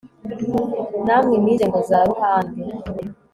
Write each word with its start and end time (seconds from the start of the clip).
namwe 1.05 1.35
mwize 1.43 1.63
ngo 1.69 1.79
za 1.89 1.99
ruhande 2.09 2.61